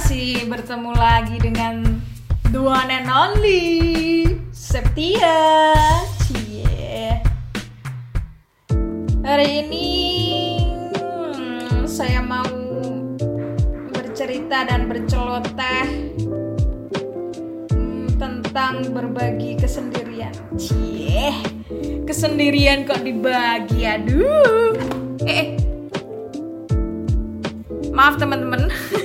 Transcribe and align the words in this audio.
masih 0.00 0.48
bertemu 0.48 0.96
lagi 0.96 1.36
dengan 1.36 1.84
the 2.48 2.56
one 2.56 2.88
Septia. 4.48 5.36
Cie. 6.24 7.20
Hari 9.20 9.48
ini 9.60 9.88
hmm, 11.36 11.84
saya 11.84 12.24
mau 12.24 12.48
bercerita 13.92 14.64
dan 14.64 14.88
berceloteh 14.88 16.16
hmm, 17.76 18.16
tentang 18.16 18.96
berbagi 18.96 19.60
kesendirian. 19.60 20.32
Cie. 20.56 21.44
Kesendirian 22.08 22.88
kok 22.88 23.04
dibagi, 23.04 23.84
aduh. 23.84 24.72
Eh, 25.28 25.28
eh. 25.28 25.48
maaf 27.92 28.16
teman-teman. 28.16 28.72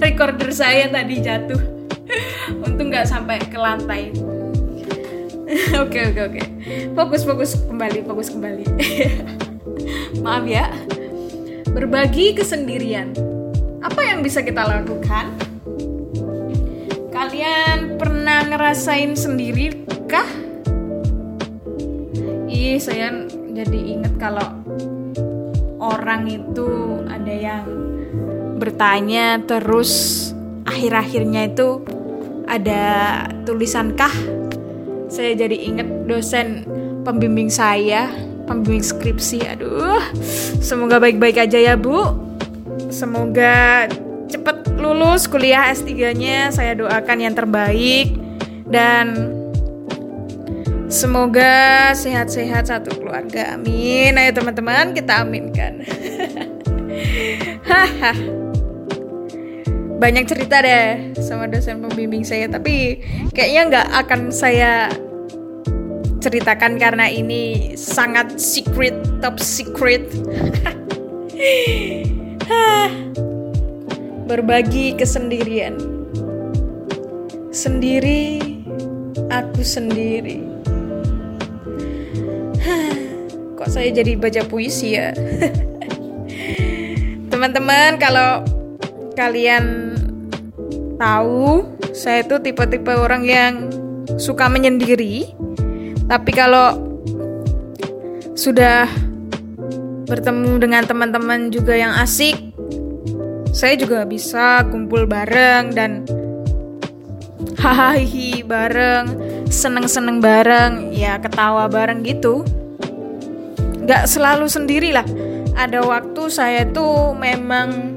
recorder 0.00 0.50
saya 0.52 0.88
tadi 0.90 1.20
jatuh. 1.20 1.60
Untung 2.64 2.92
nggak 2.92 3.08
sampai 3.08 3.40
ke 3.42 3.58
lantai. 3.58 4.12
Oke 5.78 6.10
oke 6.10 6.20
oke. 6.26 6.42
Fokus 6.98 7.22
fokus 7.22 7.50
kembali 7.70 8.02
fokus 8.02 8.34
kembali. 8.34 8.66
Maaf 10.26 10.42
ya. 10.42 10.66
Berbagi 11.70 12.34
kesendirian. 12.34 13.14
Apa 13.78 14.02
yang 14.02 14.26
bisa 14.26 14.42
kita 14.42 14.66
lakukan? 14.66 15.30
Kalian 17.14 17.94
pernah 17.94 18.42
ngerasain 18.42 19.14
sendiri 19.14 19.86
kah? 20.10 20.26
Ih 22.50 22.82
saya 22.82 23.30
jadi 23.54 23.78
inget 23.78 24.18
kalau 24.18 24.50
orang 25.78 26.26
itu 26.26 27.00
ada 27.06 27.34
yang 27.34 27.64
bertanya 28.56 29.40
terus 29.44 30.32
akhir-akhirnya 30.66 31.52
itu 31.52 31.84
ada 32.46 32.82
tulisan 33.46 33.94
kah 33.94 34.12
saya 35.06 35.38
jadi 35.38 35.56
inget 35.70 35.88
dosen 36.10 36.66
pembimbing 37.06 37.46
saya 37.46 38.10
pembimbing 38.46 38.82
skripsi. 38.82 39.42
Aduh 39.50 40.00
semoga 40.62 41.02
baik-baik 41.02 41.36
aja 41.36 41.58
ya 41.58 41.74
bu. 41.74 42.14
Semoga 42.88 43.86
cepet 44.30 44.56
lulus 44.78 45.26
kuliah 45.26 45.70
S3 45.74 46.14
nya 46.14 46.38
saya 46.54 46.78
doakan 46.78 47.18
yang 47.18 47.34
terbaik. 47.34 48.14
Dan 48.66 49.34
semoga 50.86 51.90
sehat-sehat 51.94 52.70
satu 52.70 52.94
keluarga. 52.98 53.58
Amin. 53.58 54.14
Ayo 54.14 54.30
teman-teman 54.34 54.94
kita 54.94 55.26
aminkan. 55.26 55.82
Hahaha 57.68 58.45
banyak 59.96 60.28
cerita 60.28 60.60
deh 60.60 61.16
sama 61.24 61.48
dosen 61.48 61.80
pembimbing 61.80 62.20
saya 62.20 62.52
tapi 62.52 63.00
kayaknya 63.32 63.62
nggak 63.72 63.88
akan 64.04 64.20
saya 64.28 64.92
ceritakan 66.26 66.74
karena 66.74 67.06
ini 67.06 67.72
sangat 67.78 68.34
secret 68.42 68.98
top 69.22 69.38
secret. 69.38 70.02
Berbagi 74.26 74.98
kesendirian. 74.98 75.78
Sendiri 77.54 78.42
aku 79.30 79.62
sendiri. 79.62 80.42
Kok 83.54 83.70
saya 83.70 83.94
jadi 83.94 84.18
baca 84.18 84.42
puisi 84.50 84.98
ya? 84.98 85.14
Teman-teman 87.30 88.02
kalau 88.02 88.42
kalian 89.14 89.85
tahu, 90.96 91.64
saya 91.92 92.24
itu 92.24 92.36
tipe-tipe 92.40 92.92
orang 92.92 93.22
yang 93.24 93.52
suka 94.16 94.48
menyendiri. 94.48 95.28
Tapi 96.08 96.30
kalau 96.32 96.76
sudah 98.36 98.88
bertemu 100.06 100.60
dengan 100.60 100.82
teman-teman 100.86 101.48
juga 101.50 101.74
yang 101.76 101.92
asik, 102.00 102.36
saya 103.50 103.74
juga 103.74 104.04
bisa 104.04 104.64
kumpul 104.68 105.08
bareng 105.08 105.72
dan 105.72 106.04
hahaha 107.56 108.44
bareng, 108.44 109.06
seneng-seneng 109.48 110.20
bareng, 110.20 110.92
ya 110.92 111.18
ketawa 111.18 111.66
bareng 111.66 112.04
gitu. 112.04 112.44
Gak 113.86 114.06
selalu 114.10 114.46
sendiri 114.46 114.90
lah. 114.94 115.06
Ada 115.56 115.80
waktu 115.80 116.28
saya 116.28 116.68
tuh 116.68 117.16
memang 117.16 117.96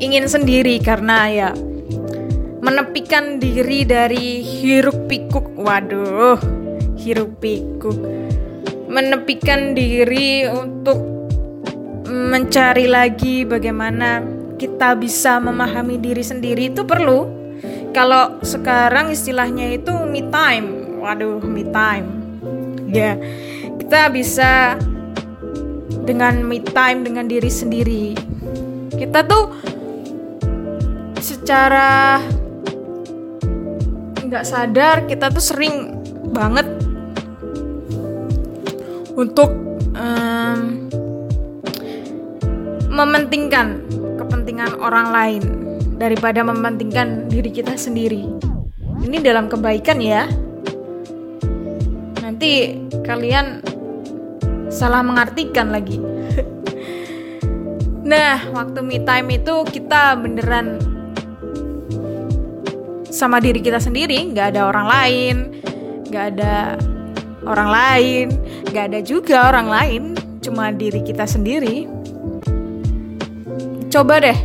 ingin 0.00 0.24
sendiri 0.24 0.80
karena 0.80 1.28
ya 1.28 1.50
menepikan 2.60 3.40
diri 3.40 3.88
dari 3.88 4.44
hiruk 4.44 5.08
pikuk. 5.08 5.56
Waduh 5.56 6.38
hiruk 7.00 7.40
pikuk. 7.40 7.96
Menepikan 8.90 9.72
diri 9.72 10.44
untuk 10.46 11.00
mencari 12.10 12.90
lagi 12.90 13.46
bagaimana 13.48 14.20
kita 14.60 14.92
bisa 14.98 15.40
memahami 15.40 15.96
diri 15.96 16.20
sendiri. 16.20 16.70
Itu 16.70 16.84
perlu. 16.84 17.40
Kalau 17.90 18.38
sekarang 18.44 19.10
istilahnya 19.10 19.74
itu 19.74 19.92
me 20.06 20.22
time. 20.28 21.00
Waduh 21.00 21.42
me 21.42 21.64
time. 21.72 22.06
Ya 22.90 23.16
kita 23.80 24.10
bisa 24.12 24.76
dengan 26.04 26.42
me 26.44 26.60
time 26.60 27.06
dengan 27.06 27.26
diri 27.26 27.50
sendiri. 27.50 28.14
Kita 28.94 29.24
tuh 29.24 29.50
secara 31.20 32.20
nggak 34.30 34.46
sadar 34.46 35.10
kita 35.10 35.26
tuh 35.26 35.42
sering 35.42 35.98
banget 36.30 36.62
untuk 39.18 39.50
um, 39.98 40.86
mementingkan 42.94 43.82
kepentingan 44.22 44.78
orang 44.78 45.10
lain 45.10 45.42
daripada 45.98 46.46
mementingkan 46.46 47.26
diri 47.26 47.50
kita 47.50 47.74
sendiri. 47.74 48.22
Ini 49.02 49.18
dalam 49.18 49.50
kebaikan 49.50 49.98
ya. 49.98 50.30
Nanti 52.22 52.78
kalian 53.02 53.66
salah 54.70 55.02
mengartikan 55.02 55.74
lagi. 55.74 55.98
nah, 58.14 58.38
waktu 58.54 58.78
me 58.78 59.02
time 59.02 59.42
itu 59.42 59.66
kita 59.66 60.14
beneran 60.14 60.99
sama 63.10 63.42
diri 63.42 63.58
kita 63.58 63.82
sendiri 63.82 64.30
nggak 64.30 64.54
ada 64.56 64.70
orang 64.70 64.86
lain 64.86 65.36
nggak 66.10 66.24
ada 66.34 66.54
orang 67.46 67.68
lain 67.70 68.26
nggak 68.70 68.84
ada 68.90 69.00
juga 69.02 69.50
orang 69.50 69.68
lain 69.68 70.02
cuma 70.40 70.72
diri 70.72 71.04
kita 71.04 71.28
sendiri. 71.28 71.86
Coba 73.92 74.18
deh 74.22 74.38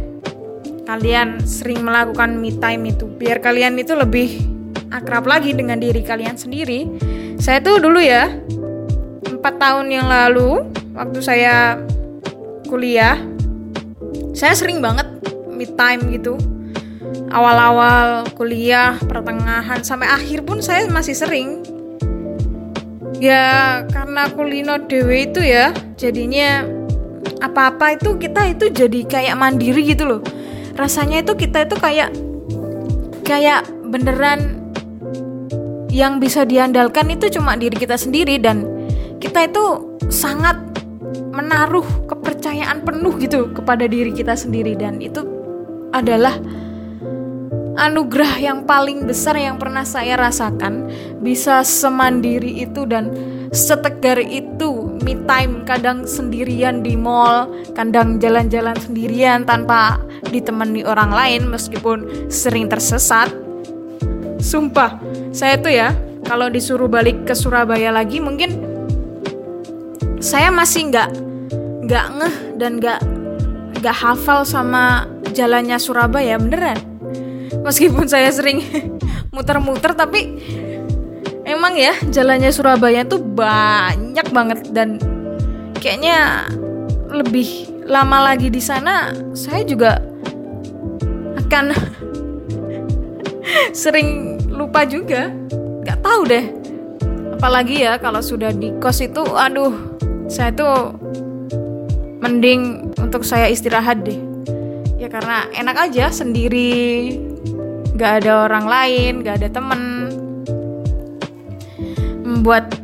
kalian 0.86 1.42
sering 1.42 1.82
melakukan 1.82 2.38
me 2.38 2.54
time 2.62 2.94
itu 2.94 3.10
biar 3.10 3.42
kalian 3.42 3.80
itu 3.82 3.98
lebih 3.98 4.38
akrab 4.94 5.26
lagi 5.26 5.56
dengan 5.56 5.82
diri 5.82 6.04
kalian 6.04 6.38
sendiri. 6.38 6.86
Saya 7.42 7.64
tuh 7.64 7.82
dulu 7.82 7.98
ya 7.98 8.30
empat 9.26 9.56
tahun 9.58 9.88
yang 9.90 10.08
lalu 10.08 10.66
waktu 10.94 11.20
saya 11.22 11.80
kuliah 12.66 13.18
saya 14.36 14.58
sering 14.58 14.82
banget 14.82 15.06
me 15.54 15.70
time 15.78 16.02
gitu 16.12 16.36
awal-awal 17.36 18.24
kuliah, 18.40 18.96
pertengahan 19.04 19.84
sampai 19.84 20.08
akhir 20.08 20.48
pun 20.48 20.64
saya 20.64 20.88
masih 20.88 21.12
sering. 21.12 21.60
Ya 23.20 23.84
karena 23.92 24.32
kulino 24.32 24.80
dewe 24.80 25.28
itu 25.28 25.44
ya, 25.44 25.76
jadinya 26.00 26.64
apa-apa 27.44 28.00
itu 28.00 28.16
kita 28.16 28.56
itu 28.56 28.72
jadi 28.72 29.00
kayak 29.04 29.36
mandiri 29.36 29.84
gitu 29.84 30.08
loh. 30.08 30.22
Rasanya 30.80 31.28
itu 31.28 31.36
kita 31.36 31.68
itu 31.68 31.76
kayak 31.76 32.16
kayak 33.28 33.68
beneran 33.84 34.64
yang 35.92 36.20
bisa 36.20 36.44
diandalkan 36.44 37.08
itu 37.12 37.32
cuma 37.32 37.56
diri 37.56 37.76
kita 37.76 37.96
sendiri 37.96 38.36
dan 38.40 38.68
kita 39.24 39.48
itu 39.48 39.96
sangat 40.12 40.60
menaruh 41.32 41.88
kepercayaan 42.08 42.84
penuh 42.84 43.16
gitu 43.20 43.48
kepada 43.56 43.88
diri 43.88 44.12
kita 44.12 44.36
sendiri 44.36 44.76
dan 44.76 45.00
itu 45.00 45.24
adalah 45.96 46.36
anugerah 47.76 48.40
yang 48.40 48.64
paling 48.64 49.04
besar 49.04 49.36
yang 49.36 49.60
pernah 49.60 49.84
saya 49.84 50.16
rasakan 50.16 50.88
bisa 51.20 51.60
semandiri 51.62 52.64
itu 52.64 52.88
dan 52.88 53.12
setegar 53.52 54.20
itu 54.20 54.96
me 55.04 55.16
time 55.28 55.64
kadang 55.68 56.08
sendirian 56.08 56.84
di 56.84 56.96
mall 56.96 57.52
kadang 57.76 58.20
jalan-jalan 58.20 58.76
sendirian 58.80 59.44
tanpa 59.44 60.00
ditemani 60.32 60.88
orang 60.88 61.12
lain 61.12 61.42
meskipun 61.52 62.32
sering 62.32 62.72
tersesat. 62.72 63.32
Sumpah 64.40 65.00
saya 65.36 65.60
tuh 65.60 65.72
ya 65.72 65.92
kalau 66.24 66.48
disuruh 66.48 66.88
balik 66.88 67.28
ke 67.28 67.36
Surabaya 67.36 67.92
lagi 67.92 68.24
mungkin 68.24 68.56
saya 70.24 70.48
masih 70.52 70.92
nggak 70.92 71.10
nggak 71.86 72.06
ngeh 72.18 72.36
dan 72.56 72.72
nggak 72.80 73.00
nggak 73.80 73.96
hafal 73.96 74.48
sama 74.48 75.06
jalannya 75.36 75.78
Surabaya 75.78 76.40
beneran 76.40 76.95
meskipun 77.64 78.10
saya 78.10 78.32
sering 78.32 78.64
muter-muter 79.36 79.98
tapi 79.98 80.40
emang 81.46 81.78
ya 81.78 81.94
jalannya 82.10 82.50
Surabaya 82.50 83.06
tuh 83.06 83.22
banyak 83.22 84.28
banget. 84.34 84.60
Dan 84.74 84.98
kayaknya 85.80 86.50
lebih 87.14 87.70
lama 87.86 88.34
lagi 88.34 88.50
di 88.50 88.60
sana 88.60 89.14
saya 89.38 89.62
juga 89.62 90.02
akan 91.46 91.72
sering 93.86 94.42
lupa 94.50 94.84
juga. 94.84 95.30
Nggak 95.86 96.00
tahu 96.02 96.22
deh. 96.26 96.46
Apalagi 97.38 97.86
ya 97.86 98.02
kalau 98.02 98.24
sudah 98.24 98.50
di 98.50 98.74
kos 98.82 99.06
itu 99.06 99.22
aduh 99.22 99.76
saya 100.26 100.50
tuh 100.50 100.98
mending 102.24 102.90
untuk 102.98 103.22
saya 103.22 103.52
istirahat 103.52 104.02
deh. 104.02 104.18
Ya 104.98 105.12
karena 105.12 105.46
enak 105.54 105.92
aja 105.92 106.10
sendiri 106.10 107.14
nggak 107.96 108.12
ada 108.22 108.32
orang 108.44 108.66
lain 108.68 109.12
nggak 109.24 109.36
ada 109.40 109.50
temen. 109.50 109.82
Membuat 112.28 112.76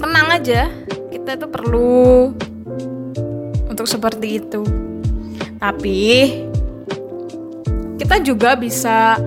tenang 0.00 0.28
aja 0.32 0.72
kita 1.12 1.36
tuh 1.36 1.50
perlu 1.52 2.32
untuk 3.68 3.84
seperti 3.84 4.40
itu. 4.40 4.64
Tapi 5.60 6.00
kita 8.00 8.20
juga 8.24 8.56
bisa 8.56 9.20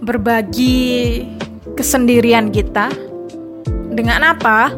berbagi 0.00 1.24
kesendirian 1.76 2.48
kita. 2.52 2.92
Dengan 3.94 4.34
apa? 4.34 4.72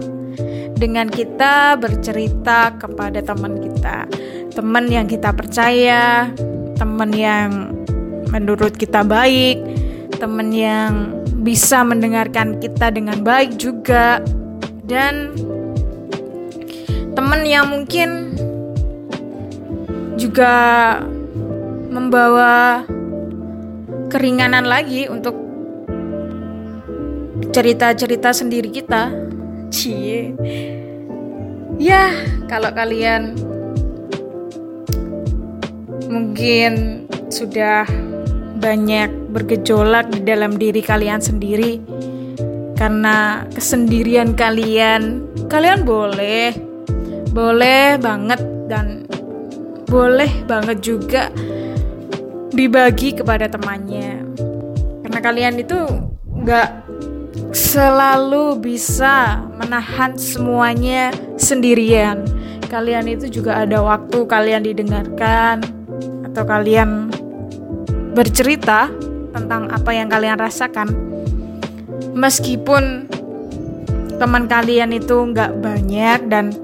Dengan 0.76 1.08
kita 1.08 1.80
bercerita 1.80 2.76
kepada 2.76 3.24
teman 3.24 3.58
kita, 3.58 4.04
teman 4.52 4.86
yang 4.92 5.08
kita 5.08 5.32
percaya, 5.32 6.28
teman 6.76 7.10
yang 7.16 7.75
menurut 8.30 8.74
kita 8.74 9.06
baik, 9.06 9.60
teman 10.16 10.50
yang 10.50 11.22
bisa 11.44 11.86
mendengarkan 11.86 12.58
kita 12.58 12.90
dengan 12.90 13.22
baik 13.22 13.54
juga, 13.60 14.18
dan 14.86 15.34
teman 17.14 17.42
yang 17.46 17.70
mungkin 17.70 18.34
juga 20.16 20.54
membawa 21.92 22.84
keringanan 24.12 24.64
lagi 24.68 25.08
untuk 25.08 25.36
cerita-cerita 27.52 28.36
sendiri 28.36 28.68
kita. 28.68 29.12
Cie. 29.72 30.32
Ya, 31.76 32.12
kalau 32.48 32.72
kalian 32.72 33.36
mungkin 36.08 37.04
sudah 37.28 37.84
banyak 38.56 39.32
bergejolak 39.32 40.10
di 40.10 40.20
dalam 40.24 40.56
diri 40.56 40.80
kalian 40.80 41.20
sendiri. 41.20 41.80
Karena 42.76 43.48
kesendirian 43.48 44.36
kalian, 44.36 45.24
kalian 45.48 45.88
boleh 45.88 46.52
boleh 47.36 48.00
banget 48.00 48.40
dan 48.64 49.04
boleh 49.84 50.32
banget 50.48 50.80
juga 50.80 51.28
dibagi 52.48 53.12
kepada 53.12 53.44
temannya. 53.44 54.24
Karena 55.04 55.20
kalian 55.20 55.60
itu 55.60 55.78
nggak 56.24 56.70
selalu 57.52 58.56
bisa 58.56 59.44
menahan 59.60 60.16
semuanya 60.16 61.12
sendirian. 61.36 62.24
Kalian 62.66 63.06
itu 63.06 63.28
juga 63.28 63.62
ada 63.62 63.84
waktu 63.84 64.24
kalian 64.24 64.64
didengarkan 64.64 65.60
atau 66.26 66.42
kalian 66.42 67.12
bercerita 68.16 68.88
tentang 69.36 69.68
apa 69.68 69.92
yang 69.92 70.08
kalian 70.08 70.40
rasakan. 70.40 70.88
Meskipun 72.16 73.12
teman 74.16 74.48
kalian 74.48 74.96
itu 74.96 75.12
nggak 75.12 75.60
banyak 75.60 76.20
dan 76.32 76.56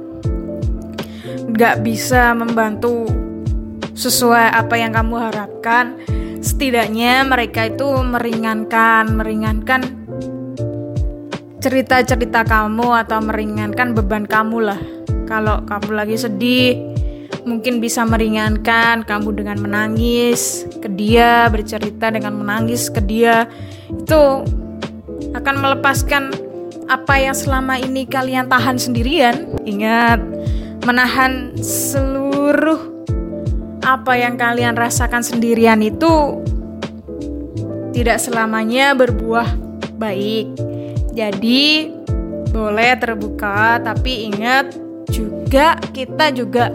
nggak 1.53 1.85
bisa 1.85 2.33
membantu 2.33 3.05
sesuai 3.93 4.57
apa 4.57 4.81
yang 4.81 4.97
kamu 4.97 5.21
harapkan 5.21 6.01
setidaknya 6.41 7.29
mereka 7.29 7.69
itu 7.69 7.85
meringankan 8.01 9.13
meringankan 9.13 9.85
cerita-cerita 11.61 12.43
kamu 12.49 13.07
atau 13.07 13.21
meringankan 13.21 13.93
beban 13.93 14.25
kamu 14.25 14.73
lah. 14.73 14.81
Kalau 15.29 15.63
kamu 15.69 15.91
lagi 15.95 16.17
sedih 16.19 16.92
mungkin 17.43 17.83
bisa 17.83 18.07
meringankan 18.07 19.03
kamu 19.03 19.43
dengan 19.43 19.59
menangis 19.59 20.67
ke 20.79 20.89
dia 20.93 21.51
bercerita 21.51 22.11
dengan 22.11 22.39
menangis 22.39 22.87
ke 22.89 23.03
dia 23.03 23.51
itu 23.91 24.47
akan 25.33 25.55
melepaskan 25.59 26.31
apa 26.87 27.15
yang 27.19 27.35
selama 27.35 27.79
ini 27.79 28.07
kalian 28.07 28.47
tahan 28.47 28.79
sendirian 28.79 29.49
ingat 29.67 30.21
menahan 30.87 31.55
seluruh 31.59 32.93
apa 33.83 34.15
yang 34.15 34.39
kalian 34.39 34.79
rasakan 34.79 35.27
sendirian 35.27 35.83
itu 35.83 36.39
tidak 37.93 38.19
selamanya 38.19 38.97
berbuah 38.97 39.47
baik. 40.01 40.47
Jadi, 41.13 41.93
boleh 42.51 42.93
terbuka, 42.99 43.79
tapi 43.79 44.33
ingat 44.33 44.75
juga 45.13 45.77
kita 45.93 46.33
juga 46.33 46.73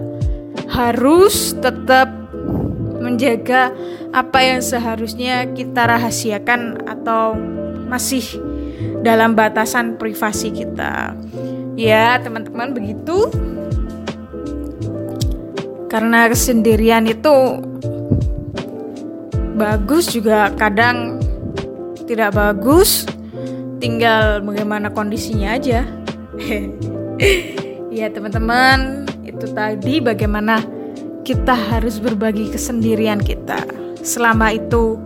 harus 0.77 1.57
tetap 1.57 2.05
menjaga 3.01 3.73
apa 4.13 4.39
yang 4.45 4.61
seharusnya 4.61 5.49
kita 5.57 5.89
rahasiakan 5.89 6.85
atau 6.85 7.33
masih 7.89 8.21
dalam 9.01 9.33
batasan 9.33 9.97
privasi 9.97 10.53
kita. 10.53 11.17
Ya, 11.73 12.21
teman-teman 12.21 12.77
begitu. 12.77 13.33
Karena 15.89 16.29
kesendirian 16.29 17.09
itu 17.09 17.63
bagus 19.57 20.13
juga 20.13 20.53
kadang 20.53 21.17
tidak 22.05 22.37
bagus. 22.37 23.09
Tinggal 23.81 24.45
bagaimana 24.45 24.93
kondisinya 24.93 25.57
aja. 25.57 25.81
Ya 27.97 28.13
teman-teman 28.13 29.06
itu 29.27 29.45
tadi 29.51 29.99
bagaimana 29.99 30.63
kita 31.27 31.53
harus 31.53 31.99
berbagi 31.99 32.47
kesendirian 32.47 33.19
kita 33.19 33.59
selama 34.01 34.55
itu 34.55 34.97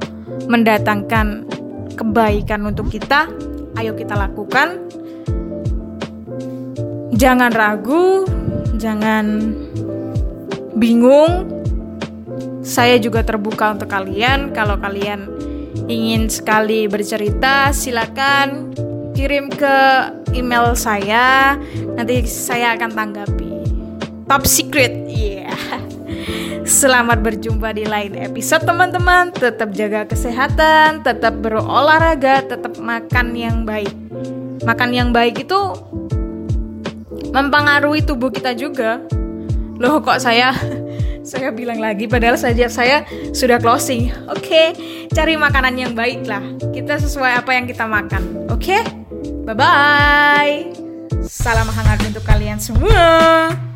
mendatangkan 0.46 1.50
kebaikan 1.98 2.70
untuk 2.70 2.94
kita 2.94 3.26
ayo 3.82 3.98
kita 3.98 4.14
lakukan 4.14 4.78
jangan 7.18 7.50
ragu 7.50 8.30
jangan 8.78 9.58
bingung, 10.82 11.46
saya 12.66 12.98
juga 12.98 13.22
terbuka 13.22 13.78
untuk 13.78 13.94
kalian. 13.94 14.50
Kalau 14.58 14.82
kalian 14.82 15.30
ingin 15.86 16.26
sekali 16.26 16.90
bercerita, 16.90 17.70
silakan 17.70 18.74
kirim 19.14 19.54
ke 19.54 19.78
email 20.34 20.74
saya. 20.74 21.62
Nanti 21.94 22.26
saya 22.26 22.74
akan 22.74 22.92
tanggapi. 22.98 23.51
Top 24.32 24.48
secret. 24.48 24.96
Yeah. 25.12 25.52
Selamat 26.64 27.20
berjumpa 27.20 27.76
di 27.76 27.84
lain 27.84 28.16
episode 28.16 28.64
teman-teman. 28.64 29.36
Tetap 29.36 29.76
jaga 29.76 30.08
kesehatan, 30.08 31.04
tetap 31.04 31.36
berolahraga, 31.44 32.40
tetap 32.40 32.80
makan 32.80 33.36
yang 33.36 33.68
baik. 33.68 33.92
Makan 34.64 34.96
yang 34.96 35.12
baik 35.12 35.44
itu 35.44 35.60
mempengaruhi 37.36 38.08
tubuh 38.08 38.32
kita 38.32 38.56
juga 38.56 39.04
loh 39.84 40.00
kok 40.00 40.24
saya 40.24 40.56
saya 41.28 41.52
bilang 41.52 41.84
lagi 41.84 42.08
padahal 42.08 42.40
saja 42.40 42.72
saya 42.72 43.04
sudah 43.36 43.60
closing 43.60 44.16
oke 44.32 44.40
okay, 44.40 44.76
cari 45.12 45.40
makanan 45.40 45.76
yang 45.80 45.92
baik 45.96 46.28
lah 46.28 46.44
kita 46.76 47.00
sesuai 47.00 47.40
apa 47.40 47.52
yang 47.56 47.66
kita 47.72 47.88
makan 47.88 48.52
oke 48.52 48.60
okay? 48.60 48.84
bye 49.48 49.56
bye 49.56 50.68
salam 51.24 51.72
hangat 51.72 52.04
untuk 52.04 52.24
kalian 52.28 52.60
semua 52.60 53.71